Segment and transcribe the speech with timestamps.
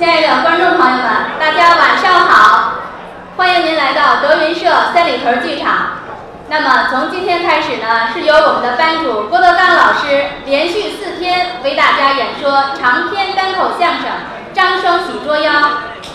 [0.00, 1.04] 亲爱的观众朋友们，
[1.38, 2.72] 大家晚上好！
[3.36, 5.88] 欢迎您来到德云社三里屯剧场。
[6.48, 14.04] 那么从今天开始呢，是由我们的班主郭德纲老师连续四天为大家演说长篇单口相声
[14.54, 15.52] 《张双喜捉妖》。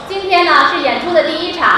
[0.09, 1.69] 今天呢是演出的第一场，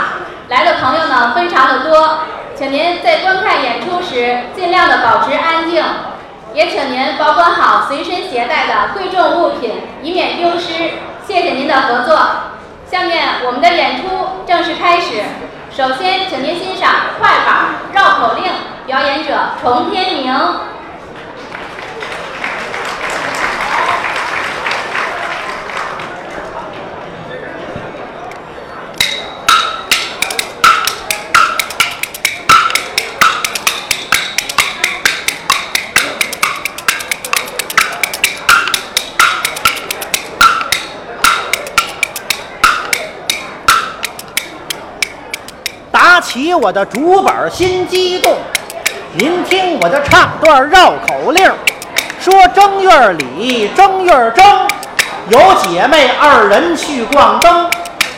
[0.47, 2.19] 来的朋友呢非常的多，
[2.55, 5.83] 请您在观看演出时尽量的保持安静。
[6.53, 10.91] 也请您保管好随身携带的贵重物品，以免丢失。
[11.27, 12.17] 谢谢您的合作。
[12.89, 14.07] 下面我们的演出
[14.47, 15.21] 正式开始。
[15.75, 18.45] 首先，请您欣赏快板绕口令，
[18.85, 20.33] 表演者崇天明。
[46.17, 48.35] 打起我的竹板心激动，
[49.13, 51.45] 您听我的唱段绕口令，
[52.19, 54.43] 说正月里正月正，
[55.29, 57.69] 有姐妹二人去逛灯，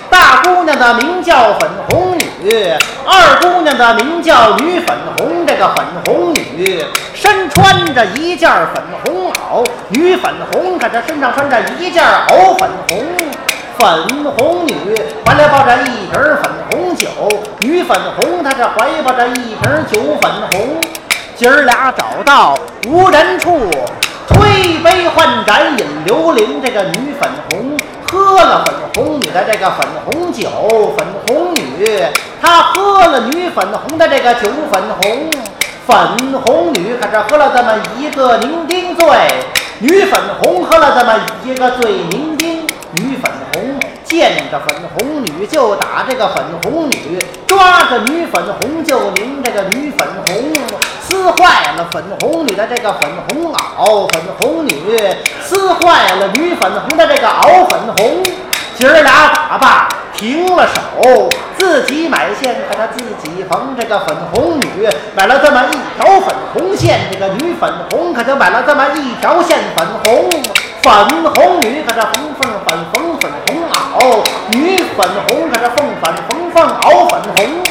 [0.10, 2.74] 大姑娘的名叫粉红女，
[3.06, 5.46] 二姑娘的名叫女粉红。
[5.46, 6.82] 这个粉红女
[7.14, 13.06] 身穿着一件粉红袄，女粉红可这身上穿着一件藕粉红。
[13.78, 14.76] 粉红女
[15.26, 16.89] 怀里抱着一瓶粉红
[17.60, 20.80] 女粉红她这怀抱着一瓶酒粉红。
[21.36, 22.58] 今儿俩找到
[22.88, 23.70] 无人处，
[24.28, 26.62] 推杯换盏饮流灵。
[26.64, 27.78] 这个女粉红
[28.10, 30.50] 喝了粉红女的这个粉红酒，
[30.98, 32.02] 粉红女
[32.42, 35.30] 她喝了女粉红的这个酒粉红。
[35.86, 35.98] 粉
[36.46, 39.08] 红女可是喝了这么一个酩酊醉，
[39.80, 41.14] 女粉红喝了这么
[41.44, 42.60] 一个醉酩酊。
[42.92, 43.32] 女粉
[44.10, 50.52] 见着粉红女就打这个粉红女，抓着女粉红就拧这个女粉红，
[51.00, 54.74] 撕坏了粉红女的这个粉红袄，粉红女
[55.44, 58.24] 撕坏了女粉红的这个袄粉红。
[58.76, 63.76] 姐儿俩打吧，停了手，自己买线，可他自己缝。
[63.78, 70.30] 这个粉红女买了这么一条粉红线，这个女粉红可就买了这么一条线粉红。
[70.82, 70.94] 粉
[71.36, 73.30] 红女可这缝缝粉缝粉
[74.10, 77.64] 后，女粉红可是凤粉红，凤袄粉红。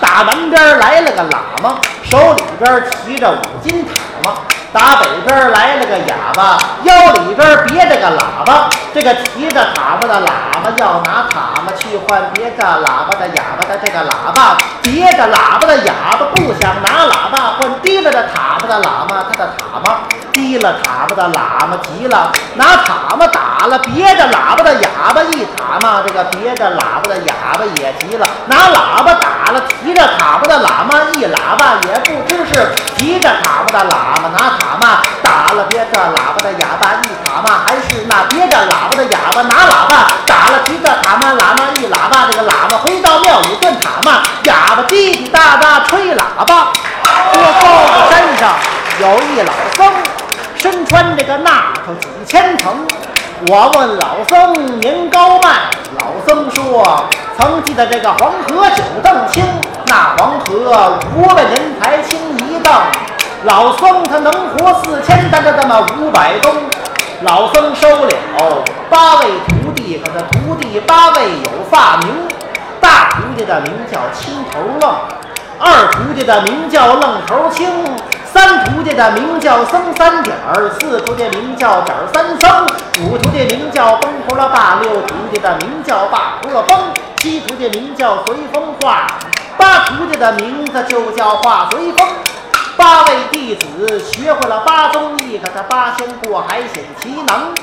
[0.00, 4.38] 打南边来了个喇嘛，手里边提着五斤塔嘛。
[4.72, 8.68] 打北边来了个哑巴，腰里边别着个喇叭。
[8.92, 20.00] 这个提着塔嘛的喇要拿塔嘛去换别的喇叭的哑巴的这个喇叭，别的喇叭的哑巴不想拿喇叭换提了的塔嘛的喇嘛，他的塔嘛
[20.32, 36.63] 提了塔嘛的喇嘛急了，拿塔嘛打了别的喇叭的哑巴一塔嘛，这个别的喇叭的哑巴也急了，拿喇叭打了提着塔嘛的喇嘛一喇叭也不知是提着塔嘛的喇嘛拿塔嘛打了别的喇叭的哑
[42.84, 46.70] 回到庙里断塔嘛，哑巴滴滴答答吹喇叭。
[47.32, 48.54] 这高子山上
[49.00, 49.90] 有一老僧，
[50.54, 52.86] 身穿这个纳头几千层。
[53.48, 55.48] 我问老僧年高迈，
[55.98, 57.04] 老僧说
[57.38, 59.42] 曾记得这个黄河九凳清，
[59.86, 62.72] 那黄河五百人才清一凳。
[63.44, 66.52] 老僧他能活四千，但这这么五百冬。
[67.22, 68.10] 老僧收了
[68.90, 72.28] 八位徒弟，可这徒弟八位有发名。
[72.84, 74.94] 大徒弟的名叫青头愣，
[75.58, 77.66] 二徒弟的名叫愣头青，
[78.26, 82.66] 三徒弟的名叫僧三点儿，四徒弟名叫点儿三僧，
[83.06, 86.78] 五徒弟名叫崩胡了爸，六徒弟的名叫爸胡了崩，
[87.16, 89.06] 七徒弟名叫随风化，
[89.56, 92.06] 八徒弟的名字就叫化随风。
[92.76, 97.54] 八位弟子学会了八宗艺，可他八仙过海显奇能。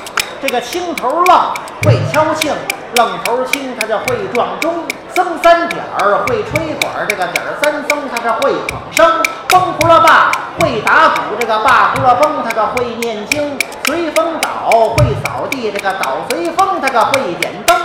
[0.42, 1.40] 这个青头愣
[1.84, 2.50] 会敲磬，
[2.94, 4.84] 愣头青他就会撞钟，
[5.14, 10.30] 僧三点儿会吹管，这个点儿三僧他是会捧笙，崩胡了爸
[10.60, 17.76] 会打鼓，这个爸胡了崩他个会念经，随风倒会扫地，这个倒随风他个会点灯。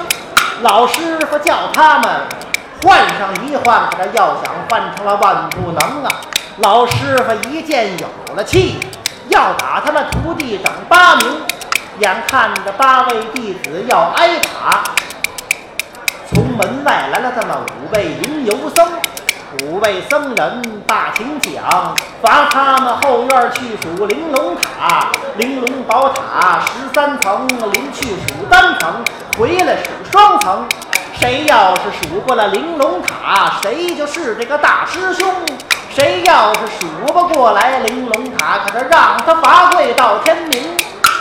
[0.62, 2.10] 老师傅叫他们
[2.84, 6.16] 换上一换，可这要想换成了万不能啊！
[6.58, 8.80] 老师傅一见有了气，
[9.30, 11.42] 要打他们徒弟整八名。
[12.00, 14.84] 眼看着八位弟子要挨打，
[16.30, 18.88] 从门外来了这么五位云游僧。
[19.64, 28.94] 五位僧人大请讲，罚他们后院去数玲珑塔，玲珑宝塔十三层，临去数单层，
[29.38, 30.68] 回来数双层。
[31.20, 35.34] 谁要是数过了玲珑塔，谁就是这个大师兄。
[35.90, 40.77] 谁要是数不过来玲珑塔，可是让他罚跪到天明。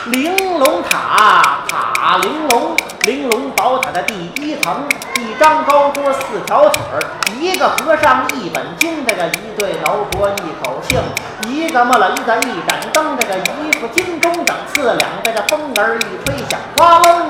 [0.06, 4.87] 玲珑塔，塔玲珑，玲珑宝塔的第一层，
[5.19, 7.03] 一张高桌，四条腿儿，
[7.41, 11.00] 一个和尚一本经，这个一对老婆一口磬，
[11.49, 17.26] 一个木了一个一盏灯，这个一副金钟等次两这个风儿一吹响哗楞。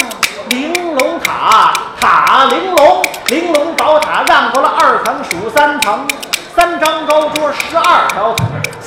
[0.50, 6.06] 玲珑塔，塔玲珑，玲珑宝塔让过了二层，数三层。
[6.54, 8.46] 三张高桌，十二条腿，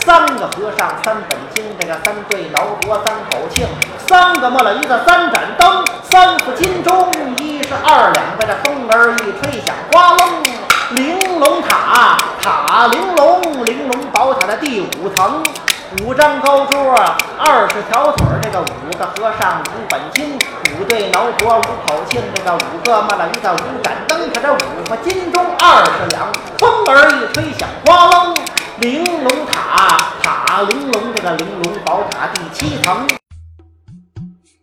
[0.10, 3.68] 三个和尚，三本经，这个三对挠脖，三口磬，
[4.08, 10.28] 三个木了一个三盏灯，三副金钟，一是二两，被这风儿一吹响，哗楞。
[10.96, 15.44] 玲珑塔，塔玲珑，玲珑宝塔的第五层，
[16.02, 16.96] 五张高桌，
[17.38, 20.36] 二十条腿，这个五个和尚，五本经，
[20.74, 26.28] 五对挠脖，五口磬，这个五个木了一个五盏灯，可这五个金钟二十两，
[26.58, 28.34] 风儿一吹响，哗楞。
[28.80, 30.62] 玲珑塔，塔
[31.40, 33.08] 玲珑，宝塔第七层。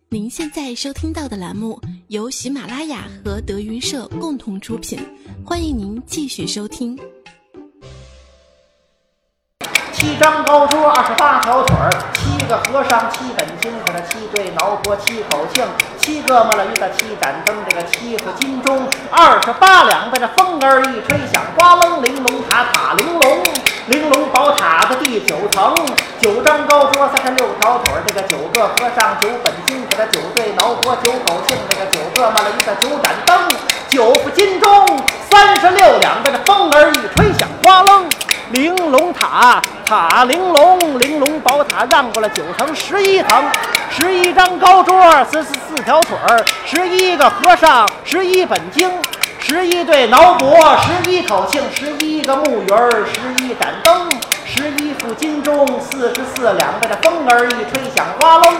[0.09, 4.99] 您现在收听到的栏目由喜马拉雅和德云社共同出品，
[5.43, 6.95] 欢迎您继续收听。
[9.91, 15.65] 七张高桌，二十八条腿儿，七个和尚，七本经，可这七对挠脖，七口磬，
[15.97, 23.43] 七个木了一个七盏灯，这个七副金钟，二十八两，被这风儿一吹响，哗楞，玲珑塔，塔玲珑，
[23.87, 25.73] 玲珑宝塔的第九层，
[26.19, 33.49] 九张高桌，三十六条腿儿，这个九个和尚，九本经，可这九对挠脖，九口磬，这个九个木了一个九盏灯，
[33.87, 34.85] 九副金钟，
[35.29, 38.09] 三十六两，这这风儿一吹响，哗楞。
[38.51, 43.45] 玲珑塔，塔玲珑，玲珑宝塔让过了九层，十一层，
[43.89, 45.01] 十一张高桌，
[45.31, 48.89] 四十四条腿儿，十一个和尚，十一本经，
[49.47, 54.09] 十一对挠脖，十一口磬，十一个木鱼儿，十一盏灯，
[54.45, 58.53] 十一副金钟，四十四两，这风儿一吹响，哗隆。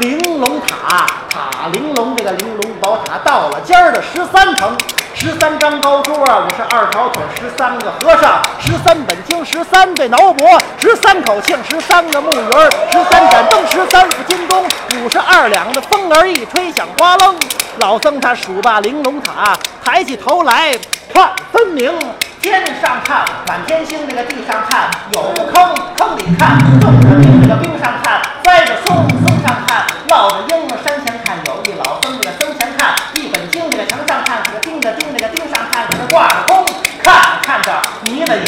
[0.00, 4.74] 玲珑塔，塔玲珑，这个玲珑宝塔到了尖儿的十三层，
[5.12, 14.64] 十三张高桌，五十二条腿，十三个和尚，十三本经，十三对挠脖，十三口磬，十三个木鱼儿，十三盏灯，十三副金钟，
[15.02, 17.36] 五十二两的风儿一吹响，哗楞。
[17.78, 20.74] 老僧他数罢玲珑塔，抬起头来
[21.12, 21.92] 看分明。
[22.40, 25.22] 天上看满天星，这个地上看有
[25.52, 29.81] 坑，坑里看种着冰，这个冰上看栽着松，松上看
[30.12, 36.66] 抱着鹰，山前看有一老僧，这个僧前看一本经，这个墙上看这个钉着钉，这个钉上看这个挂着弓，
[37.02, 38.44] 看看着迷了眼。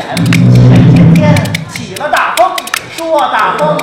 [0.53, 1.35] 西北天天
[1.73, 2.53] 起了大风，
[2.95, 3.79] 说大风